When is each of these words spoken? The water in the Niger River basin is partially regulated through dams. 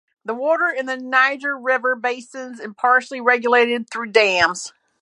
The 0.25 0.33
water 0.33 0.67
in 0.67 0.87
the 0.87 0.97
Niger 0.97 1.55
River 1.55 1.95
basin 1.95 2.53
is 2.53 2.61
partially 2.75 3.21
regulated 3.21 3.87
through 3.87 4.11
dams. 4.13 4.73